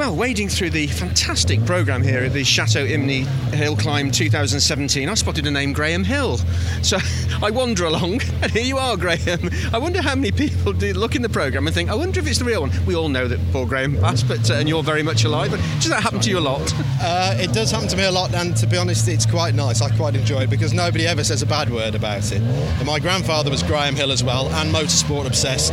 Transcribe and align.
Well, 0.00 0.16
wading 0.16 0.48
through 0.48 0.70
the 0.70 0.86
fantastic 0.86 1.62
programme 1.66 2.02
here 2.02 2.20
at 2.20 2.32
the 2.32 2.42
Chateau 2.42 2.86
Impney 2.86 3.26
Hill 3.52 3.76
Climb 3.76 4.10
2017, 4.10 5.10
I 5.10 5.12
spotted 5.12 5.46
a 5.46 5.50
name 5.50 5.74
Graham 5.74 6.04
Hill. 6.04 6.38
So 6.80 6.96
I 7.42 7.50
wander 7.50 7.84
along, 7.84 8.22
and 8.42 8.50
here 8.50 8.62
you 8.62 8.78
are, 8.78 8.96
Graham. 8.96 9.50
I 9.74 9.76
wonder 9.76 10.00
how 10.00 10.14
many 10.14 10.32
people 10.32 10.72
do 10.72 10.94
look 10.94 11.16
in 11.16 11.20
the 11.20 11.28
programme 11.28 11.66
and 11.66 11.74
think, 11.74 11.90
I 11.90 11.94
wonder 11.94 12.18
if 12.18 12.26
it's 12.26 12.38
the 12.38 12.46
real 12.46 12.62
one. 12.62 12.70
We 12.86 12.96
all 12.96 13.10
know 13.10 13.28
that 13.28 13.38
poor 13.52 13.66
Graham 13.66 13.94
passed, 13.98 14.26
but 14.26 14.50
uh, 14.50 14.54
and 14.54 14.70
you're 14.70 14.82
very 14.82 15.02
much 15.02 15.24
alive. 15.24 15.50
But 15.50 15.60
does 15.80 15.90
that 15.90 16.02
happen 16.02 16.20
to 16.20 16.30
you 16.30 16.38
a 16.38 16.40
lot? 16.40 16.72
Uh, 17.02 17.34
it 17.38 17.52
does 17.54 17.70
happen 17.70 17.88
to 17.88 17.96
me 17.96 18.04
a 18.04 18.10
lot, 18.10 18.34
and 18.34 18.54
to 18.56 18.66
be 18.66 18.76
honest, 18.76 19.08
it's 19.08 19.24
quite 19.24 19.54
nice. 19.54 19.80
I 19.80 19.88
quite 19.96 20.14
enjoy 20.14 20.42
it 20.42 20.50
because 20.50 20.74
nobody 20.74 21.06
ever 21.06 21.24
says 21.24 21.40
a 21.40 21.46
bad 21.46 21.70
word 21.70 21.94
about 21.94 22.30
it. 22.30 22.42
And 22.42 22.86
my 22.86 22.98
grandfather 22.98 23.50
was 23.50 23.62
Graham 23.62 23.96
Hill 23.96 24.12
as 24.12 24.22
well, 24.22 24.48
and 24.48 24.70
motorsport 24.70 25.26
obsessed. 25.26 25.72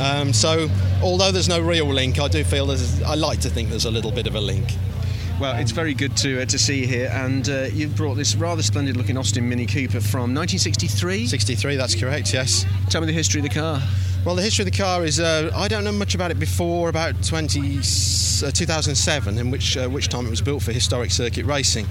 Um, 0.00 0.32
so, 0.32 0.68
although 1.02 1.30
there's 1.30 1.48
no 1.48 1.60
real 1.60 1.86
link, 1.86 2.18
I 2.20 2.28
do 2.28 2.42
feel 2.44 2.66
there's. 2.66 3.02
I 3.02 3.14
like 3.14 3.40
to 3.40 3.50
think 3.50 3.70
there's 3.70 3.84
a 3.84 3.90
little 3.90 4.10
bit 4.10 4.26
of 4.26 4.34
a 4.34 4.40
link. 4.40 4.68
Well, 5.40 5.56
it's 5.56 5.72
very 5.72 5.94
good 5.94 6.16
to 6.18 6.42
uh, 6.42 6.44
to 6.46 6.58
see 6.58 6.80
you 6.80 6.86
here, 6.86 7.10
and 7.12 7.48
uh, 7.48 7.68
you've 7.72 7.96
brought 7.96 8.14
this 8.14 8.36
rather 8.36 8.62
splendid 8.62 8.96
looking 8.96 9.16
Austin 9.16 9.48
Mini 9.48 9.66
Cooper 9.66 10.00
from 10.00 10.34
1963. 10.34 11.26
63, 11.26 11.76
that's 11.76 11.94
correct. 11.94 12.32
Yes. 12.32 12.64
Tell 12.88 13.00
me 13.00 13.06
the 13.06 13.12
history 13.12 13.40
of 13.40 13.44
the 13.44 13.54
car. 13.54 13.80
Well, 14.24 14.34
the 14.34 14.42
history 14.42 14.62
of 14.62 14.70
the 14.70 14.76
car 14.78 15.04
is 15.04 15.20
uh, 15.20 15.50
I 15.54 15.68
don't 15.68 15.84
know 15.84 15.92
much 15.92 16.14
about 16.14 16.30
it 16.30 16.38
before 16.38 16.88
about 16.88 17.22
20, 17.22 17.78
uh, 17.78 18.50
2007, 18.50 19.38
in 19.38 19.50
which 19.50 19.76
uh, 19.76 19.88
which 19.88 20.08
time 20.08 20.26
it 20.26 20.30
was 20.30 20.40
built 20.40 20.62
for 20.62 20.72
historic 20.72 21.10
circuit 21.10 21.44
racing. 21.46 21.86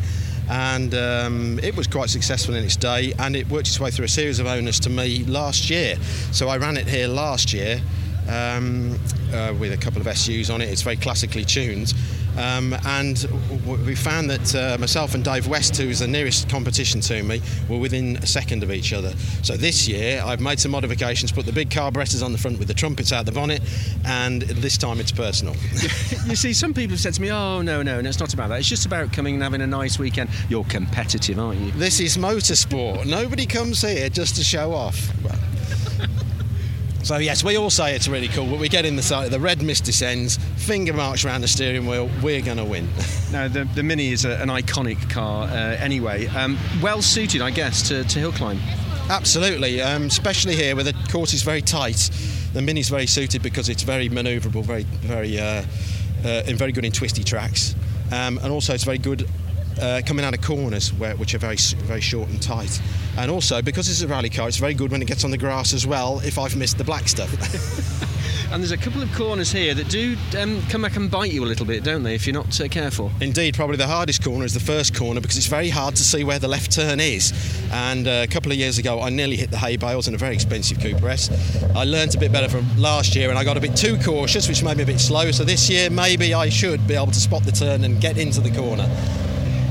And 0.50 0.94
um, 0.94 1.60
it 1.64 1.76
was 1.76 1.88
quite 1.88 2.10
successful 2.10 2.56
in 2.56 2.64
its 2.64 2.76
day, 2.76 3.14
and 3.20 3.36
it 3.36 3.50
worked 3.50 3.68
its 3.68 3.80
way 3.80 3.92
through 3.92 4.06
a 4.06 4.10
series 4.10 4.40
of 4.40 4.46
owners 4.46 4.80
to 4.82 4.90
me 4.90 5.24
last 5.24 5.70
year. 5.70 5.96
So 6.32 6.50
I 6.50 6.58
ran 6.58 6.78
it 6.78 6.88
here 6.88 7.08
last 7.08 7.54
year 7.54 7.82
um, 8.30 9.00
uh, 9.34 9.54
with 9.58 9.74
a 9.74 9.78
couple 9.78 10.02
of 10.02 10.18
SUs 10.18 10.50
on 10.50 10.62
it. 10.62 10.70
It's 10.70 10.82
very 10.82 10.98
classically 10.98 11.46
tuned. 11.46 11.94
Um, 12.38 12.76
and 12.86 13.22
w- 13.66 13.86
we 13.86 13.96
found 13.96 14.30
that 14.30 14.56
uh, 14.56 14.78
myself 14.80 15.14
and 15.14 15.24
Dave 15.24 15.48
West, 15.48 15.78
who 15.78 15.88
is 15.90 16.00
the 16.00 16.08
nearest 16.08 16.50
competition 16.50 17.02
to 17.02 17.24
me, 17.24 17.42
were 17.70 17.78
within 17.78 18.18
a 18.18 18.26
second 18.26 18.64
of 18.64 18.72
each 18.72 18.94
other. 18.94 19.14
So 19.44 19.56
this 19.56 19.88
year 19.88 20.22
I've 20.26 20.42
made 20.42 20.60
some 20.60 20.72
modifications, 20.72 21.32
put 21.32 21.46
the 21.46 21.52
big 21.52 21.70
carburettors 21.70 22.24
on 22.24 22.32
the 22.32 22.38
front 22.38 22.60
with 22.60 22.68
the 22.68 22.74
trumpets 22.74 23.12
out 23.12 23.26
the 23.26 23.32
bonnet, 23.32 23.62
and 24.06 24.42
this 24.42 24.78
time 24.78 25.00
it's 25.00 25.12
personal. 25.12 25.56
you 26.26 26.36
see, 26.36 26.54
some 26.54 26.74
people 26.74 26.92
have 26.92 27.00
said 27.00 27.14
to 27.14 27.22
me, 27.22 27.32
"Oh 27.32 27.62
no, 27.62 27.82
no, 27.82 28.02
no, 28.02 28.10
it's 28.10 28.20
not 28.20 28.34
about 28.34 28.50
that. 28.50 28.60
It's 28.60 28.70
just 28.70 28.86
about 28.86 29.14
coming 29.14 29.36
and 29.36 29.44
having 29.44 29.62
a 29.62 29.68
nice 29.68 30.00
weekend." 30.00 30.30
You're 30.50 30.64
competitive, 30.66 31.40
aren't 31.40 31.60
you? 31.60 31.72
This 31.72 32.00
is 32.00 32.18
motorsport. 32.18 33.06
Nobody 33.06 33.46
comes 33.46 33.82
here 33.82 34.10
just 34.10 34.36
to 34.38 34.44
show 34.44 34.74
off. 34.74 35.12
So 37.04 37.18
yes, 37.18 37.44
we 37.44 37.58
all 37.58 37.70
say 37.70 37.96
it's 37.96 38.08
really 38.08 38.30
cool, 38.30 38.48
but 38.48 38.60
we 38.60 38.70
get 38.70 38.86
in 38.86 38.96
the 38.96 39.02
side, 39.02 39.30
the 39.30 39.40
red 39.40 39.62
mist 39.62 39.84
descends, 39.84 40.38
finger 40.56 40.94
marks 40.94 41.26
around 41.26 41.42
the 41.42 41.50
steering 41.50 41.86
wheel, 41.86 42.10
we're 42.24 42.42
going 42.42 42.56
to 42.56 42.64
win. 42.64 42.88
now 43.32 43.50
the, 43.50 43.66
the 43.76 43.84
Mini 43.84 44.14
is 44.14 44.24
a, 44.24 44.42
an 44.42 44.48
iconic 44.48 45.10
car 45.10 45.44
uh, 45.50 45.76
anyway, 45.80 46.28
um, 46.28 46.58
well 46.82 47.02
suited, 47.02 47.42
I 47.42 47.52
guess, 47.52 47.86
to, 47.90 48.06
to 48.06 48.20
hill 48.20 48.32
climb. 48.32 48.58
Absolutely, 49.10 49.82
um, 49.82 50.04
especially 50.04 50.56
here 50.56 50.76
where 50.76 50.86
the 50.86 50.96
course 51.12 51.34
is 51.34 51.44
very 51.44 51.62
tight. 51.62 52.10
The 52.54 52.62
Mini's 52.62 52.88
very 52.88 53.08
suited 53.08 53.44
because 53.44 53.68
it's 53.68 53.84
very 53.84 54.08
manoeuvrable, 54.08 54.64
very, 54.64 54.84
very, 54.84 55.38
uh, 55.38 55.66
uh, 56.24 56.44
and 56.48 56.58
very 56.58 56.72
good 56.72 56.86
in 56.86 56.94
twisty 56.94 57.26
tracks, 57.26 57.76
um, 58.14 58.38
and 58.38 58.48
also 58.48 58.74
it's 58.74 58.86
very 58.86 58.98
good 58.98 59.28
uh, 59.80 60.02
coming 60.06 60.26
out 60.26 60.34
of 60.34 60.42
corners 60.42 60.94
where, 60.94 61.16
which 61.16 61.34
are 61.36 61.40
very 61.40 61.58
very 61.58 62.02
short 62.02 62.30
and 62.30 62.42
tight. 62.42 62.82
And 63.18 63.30
also 63.30 63.62
because 63.62 63.90
it's 63.90 64.02
a 64.02 64.08
rally 64.08 64.30
car, 64.30 64.48
it's 64.48 64.58
very 64.58 64.74
good 64.74 64.92
when 64.92 65.02
it 65.02 65.08
gets 65.08 65.24
on 65.24 65.32
the 65.32 65.38
grass 65.38 65.74
as 65.74 65.86
well. 65.86 66.20
If 66.20 66.38
I've 66.38 66.56
missed 66.56 66.78
the 66.78 66.84
black 66.84 67.08
stuff. 67.08 67.32
and 68.52 68.62
there's 68.62 68.72
a 68.72 68.78
couple 68.78 69.02
of 69.02 69.12
corners 69.14 69.52
here 69.52 69.74
that 69.74 69.90
do 69.90 70.16
um, 70.38 70.62
come 70.70 70.84
back 70.84 70.96
and 70.96 71.10
bite 71.10 71.32
you 71.32 71.44
a 71.44 71.46
little 71.46 71.66
bit, 71.66 71.84
don't 71.84 72.04
they? 72.04 72.16
If 72.16 72.28
you're 72.28 72.36
not 72.36 72.60
uh, 72.60 72.68
careful. 72.68 73.12
Indeed, 73.20 73.56
probably 73.56 73.78
the 73.78 73.88
hardest 73.88 74.24
corner 74.24 74.46
is 74.46 74.54
the 74.54 74.60
first 74.60 74.96
corner 74.96 75.22
because 75.22 75.38
it's 75.38 75.48
very 75.48 75.70
hard 75.70 75.96
to 75.96 76.04
see 76.04 76.24
where 76.24 76.40
the 76.40 76.48
left 76.48 76.72
turn 76.72 77.00
is. 77.00 77.34
And 77.72 78.08
uh, 78.08 78.22
a 78.24 78.28
couple 78.28 78.52
of 78.52 78.58
years 78.58 78.78
ago, 78.78 79.02
I 79.02 79.10
nearly 79.10 79.38
hit 79.38 79.52
the 79.52 79.58
hay 79.58 79.78
bales 79.78 80.08
in 80.08 80.14
a 80.14 80.18
very 80.18 80.36
expensive 80.36 80.80
Cooper 80.80 81.10
S. 81.10 81.30
I 81.76 81.84
learned 81.84 82.16
a 82.16 82.20
bit 82.20 82.32
better 82.32 82.50
from 82.50 82.66
last 82.80 83.16
year, 83.16 83.30
and 83.30 83.40
I 83.40 83.44
got 83.44 83.58
a 83.58 83.62
bit 83.62 83.76
too 83.76 83.98
cautious, 83.98 84.48
which 84.48 84.64
made 84.64 84.78
me 84.78 84.84
a 84.84 84.88
bit 84.88 85.00
slow. 85.00 85.32
So 85.32 85.44
this 85.44 85.70
year, 85.70 85.90
maybe 85.90 86.34
I 86.34 86.50
should 86.50 86.88
be 86.88 86.94
able 86.94 87.08
to 87.08 87.20
spot 87.20 87.44
the 87.44 87.52
turn 87.52 87.84
and 87.84 88.00
get 88.00 88.18
into 88.18 88.42
the 88.42 88.52
corner. 88.52 88.88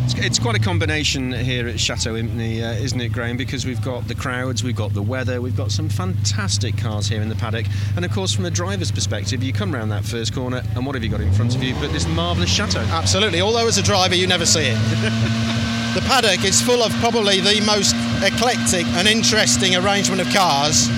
It's, 0.05 0.39
quite 0.39 0.57
a 0.57 0.61
combination 0.61 1.33
here 1.33 1.69
at 1.69 1.79
Chateau 1.79 2.15
Impney, 2.15 2.61
uh, 2.61 2.73
isn't 2.83 3.01
it, 3.01 3.13
Graham? 3.13 3.37
Because 3.37 3.65
we've 3.65 3.83
got 3.83 4.09
the 4.09 4.15
crowds, 4.15 4.65
we've 4.65 4.77
got 4.77 4.93
the 4.95 5.03
weather, 5.03 5.41
we've 5.41 5.57
got 5.57 5.71
some 5.71 5.89
fantastic 5.89 6.77
cars 6.77 7.09
here 7.09 7.23
in 7.23 7.29
the 7.29 7.37
paddock, 7.37 7.67
and 7.95 8.05
of 8.05 8.11
course, 8.11 8.35
from 8.35 8.45
a 8.45 8.51
driver's 8.51 8.91
perspective, 8.91 9.43
you 9.43 9.53
come 9.53 9.75
around 9.75 9.91
that 9.91 10.05
first 10.05 10.35
corner, 10.35 10.62
and 10.75 10.85
what 10.85 10.97
have 10.97 11.05
you 11.05 11.11
got 11.11 11.21
in 11.21 11.33
front 11.33 11.55
of 11.55 11.62
you 11.62 11.75
but 11.75 11.93
this 11.93 12.07
marvellous 12.09 12.51
chateau? 12.51 12.81
Absolutely. 12.81 13.41
Although 13.41 13.67
as 13.67 13.79
a 13.79 13.83
driver, 13.83 14.15
you 14.15 14.27
never 14.27 14.45
see 14.45 14.65
it. 14.65 14.75
the 15.95 16.03
paddock 16.07 16.45
is 16.45 16.61
full 16.61 16.83
of 16.83 16.93
probably 16.95 17.41
the 17.41 17.61
most 17.65 17.95
eclectic 18.25 18.87
and 18.97 19.07
interesting 19.07 19.77
arrangement 19.77 20.21
of 20.21 20.27
cars 20.33 20.89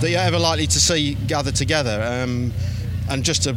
that 0.00 0.10
you're 0.10 0.20
ever 0.20 0.38
likely 0.38 0.66
to 0.66 0.80
see 0.80 1.14
gathered 1.26 1.56
together. 1.56 2.02
Um, 2.02 2.52
and 3.08 3.24
just 3.24 3.44
to 3.44 3.56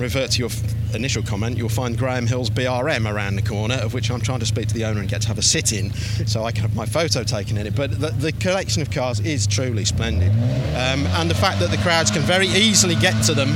revert 0.00 0.30
to 0.32 0.38
your 0.40 0.50
initial 0.94 1.22
comment, 1.22 1.56
you'll 1.56 1.68
find 1.68 1.96
Graham 1.96 2.26
Hill's 2.26 2.50
BRM 2.50 3.10
around 3.10 3.36
the 3.36 3.42
corner, 3.42 3.74
of 3.76 3.94
which 3.94 4.10
I'm 4.10 4.20
trying 4.20 4.40
to 4.40 4.46
speak 4.46 4.68
to 4.68 4.74
the 4.74 4.84
owner 4.84 5.00
and 5.00 5.08
get 5.08 5.22
to 5.22 5.28
have 5.28 5.38
a 5.38 5.42
sit 5.42 5.72
in 5.72 5.92
so 6.26 6.44
I 6.44 6.52
can 6.52 6.62
have 6.62 6.74
my 6.74 6.86
photo 6.86 7.22
taken 7.22 7.56
in 7.56 7.66
it. 7.66 7.76
But 7.76 8.00
the, 8.00 8.08
the 8.10 8.32
collection 8.32 8.82
of 8.82 8.90
cars 8.90 9.20
is 9.20 9.46
truly 9.46 9.84
splendid. 9.84 10.30
Um, 10.30 11.06
and 11.18 11.30
the 11.30 11.34
fact 11.34 11.60
that 11.60 11.70
the 11.70 11.78
crowds 11.78 12.10
can 12.10 12.22
very 12.22 12.48
easily 12.48 12.94
get 12.96 13.22
to 13.24 13.34
them 13.34 13.50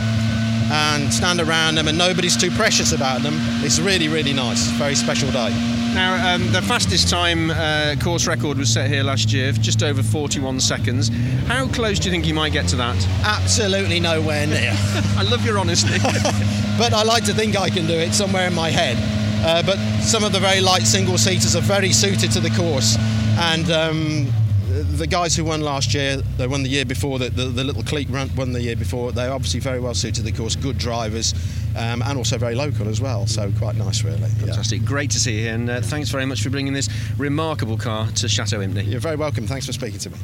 and 0.70 1.12
stand 1.12 1.40
around 1.40 1.76
them 1.76 1.88
and 1.88 1.98
nobody's 1.98 2.36
too 2.36 2.50
precious 2.50 2.92
about 2.92 3.22
them, 3.22 3.34
it's 3.64 3.78
really, 3.78 4.08
really 4.08 4.32
nice. 4.32 4.68
Very 4.72 4.94
special 4.94 5.30
day. 5.30 5.83
Now, 5.94 6.34
um, 6.34 6.50
the 6.50 6.60
fastest 6.60 7.08
time 7.08 7.52
uh, 7.52 7.94
course 8.02 8.26
record 8.26 8.58
was 8.58 8.68
set 8.72 8.90
here 8.90 9.04
last 9.04 9.32
year, 9.32 9.52
just 9.52 9.80
over 9.80 10.02
41 10.02 10.58
seconds. 10.58 11.08
How 11.46 11.68
close 11.68 12.00
do 12.00 12.06
you 12.06 12.10
think 12.10 12.26
you 12.26 12.34
might 12.34 12.52
get 12.52 12.66
to 12.70 12.76
that? 12.76 12.96
Absolutely 13.24 14.00
nowhere 14.00 14.44
near. 14.44 14.72
I 15.16 15.22
love 15.22 15.46
your 15.46 15.56
honesty. 15.56 15.96
but 16.78 16.92
I 16.92 17.04
like 17.04 17.24
to 17.26 17.32
think 17.32 17.56
I 17.56 17.70
can 17.70 17.86
do 17.86 17.94
it 17.94 18.12
somewhere 18.12 18.48
in 18.48 18.54
my 18.54 18.70
head. 18.70 18.96
Uh, 19.46 19.62
but 19.62 19.78
some 20.00 20.24
of 20.24 20.32
the 20.32 20.40
very 20.40 20.60
light 20.60 20.82
single 20.82 21.16
seaters 21.16 21.54
are 21.54 21.62
very 21.62 21.92
suited 21.92 22.32
to 22.32 22.40
the 22.40 22.50
course, 22.50 22.96
and 23.38 23.70
um, 23.70 24.26
the 24.82 25.06
guys 25.06 25.36
who 25.36 25.44
won 25.44 25.60
last 25.60 25.94
year, 25.94 26.16
they 26.36 26.46
won 26.46 26.62
the 26.62 26.68
year 26.68 26.84
before, 26.84 27.18
the, 27.18 27.30
the, 27.30 27.44
the 27.46 27.64
little 27.64 27.82
clique 27.82 28.08
won 28.10 28.52
the 28.52 28.60
year 28.60 28.76
before. 28.76 29.12
They're 29.12 29.32
obviously 29.32 29.60
very 29.60 29.80
well 29.80 29.94
suited 29.94 30.16
to 30.16 30.22
the 30.22 30.32
course, 30.32 30.56
good 30.56 30.78
drivers, 30.78 31.34
um, 31.76 32.02
and 32.02 32.18
also 32.18 32.38
very 32.38 32.54
local 32.54 32.88
as 32.88 33.00
well. 33.00 33.26
So 33.26 33.52
quite 33.58 33.76
nice, 33.76 34.02
really. 34.02 34.18
Fantastic, 34.18 34.80
yeah. 34.80 34.86
great 34.86 35.10
to 35.12 35.20
see 35.20 35.42
you, 35.42 35.48
and 35.48 35.70
uh, 35.70 35.80
thanks 35.80 36.10
very 36.10 36.26
much 36.26 36.42
for 36.42 36.50
bringing 36.50 36.72
this 36.72 36.88
remarkable 37.18 37.78
car 37.78 38.08
to 38.12 38.28
Chateau 38.28 38.58
Impney. 38.58 38.86
You're 38.86 39.00
very 39.00 39.16
welcome. 39.16 39.46
Thanks 39.46 39.66
for 39.66 39.72
speaking 39.72 40.00
to 40.00 40.10
me. 40.10 40.18